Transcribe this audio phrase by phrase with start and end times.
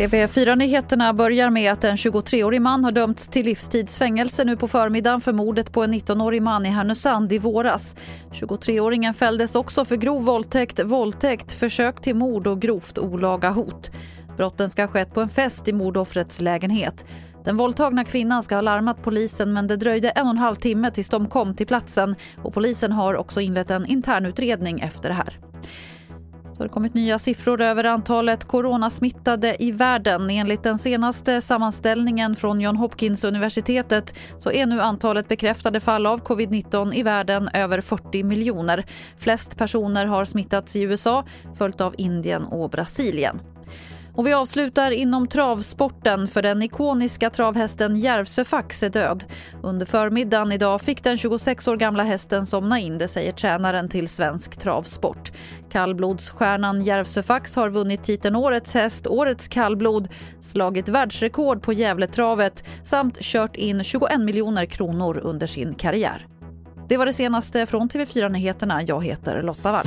[0.00, 5.32] TV4-nyheterna börjar med att en 23-årig man har dömts till livstidsfängelse nu på förmiddagen för
[5.32, 7.96] mordet på en 19-årig man i Härnösand i våras.
[8.32, 13.90] 23-åringen fälldes också för grov våldtäkt, våldtäkt, försök till mord och grovt olaga hot.
[14.36, 17.06] Brotten ska ha skett på en fest i mordoffrets lägenhet.
[17.44, 20.90] Den våldtagna kvinnan ska ha larmat polisen men det dröjde en och en halv timme
[20.90, 25.38] tills de kom till platsen och polisen har också inlett en internutredning efter det här.
[26.52, 30.30] Så har det kommit nya siffror över antalet coronasmittade i världen.
[30.30, 36.22] Enligt den senaste sammanställningen från John Hopkins universitetet så är nu antalet bekräftade fall av
[36.22, 38.84] covid-19 i världen över 40 miljoner.
[39.18, 43.40] Flest personer har smittats i USA, följt av Indien och Brasilien.
[44.14, 49.24] Och vi avslutar inom travsporten för den ikoniska travhästen Järvsöfax är död.
[49.62, 54.08] Under förmiddagen idag fick den 26 år gamla hästen somna in, det säger tränaren till
[54.08, 55.32] svensk travsport.
[55.70, 60.08] Kallblodsstjärnan Järvsöfax har vunnit titeln Årets häst, Årets kallblod,
[60.40, 66.26] slagit världsrekord på Gävletravet samt kört in 21 miljoner kronor under sin karriär.
[66.88, 68.82] Det var det senaste från TV4 Nyheterna.
[68.82, 69.86] Jag heter Lotta Wall.